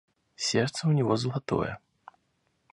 Сердце 0.35 0.87
у 0.87 0.91
него 0.93 1.15
золотое. 1.15 1.79